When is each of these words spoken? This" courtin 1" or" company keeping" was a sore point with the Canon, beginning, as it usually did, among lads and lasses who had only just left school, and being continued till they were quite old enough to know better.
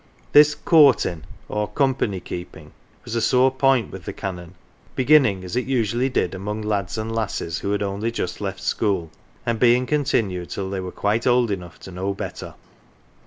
This" 0.31 0.55
courtin 0.71 1.25
1" 1.45 1.57
or" 1.59 1.67
company 1.83 2.19
keeping" 2.19 2.71
was 3.05 3.13
a 3.13 3.21
sore 3.21 3.51
point 3.51 3.91
with 3.91 4.05
the 4.05 4.13
Canon, 4.13 4.55
beginning, 4.95 5.43
as 5.43 5.55
it 5.55 5.67
usually 5.67 6.09
did, 6.09 6.33
among 6.33 6.63
lads 6.63 6.97
and 6.97 7.13
lasses 7.13 7.59
who 7.59 7.71
had 7.71 7.83
only 7.83 8.09
just 8.09 8.41
left 8.41 8.61
school, 8.61 9.11
and 9.45 9.59
being 9.59 9.85
continued 9.85 10.49
till 10.49 10.71
they 10.71 10.79
were 10.79 10.91
quite 10.91 11.27
old 11.27 11.51
enough 11.51 11.79
to 11.81 11.91
know 11.91 12.15
better. 12.15 12.55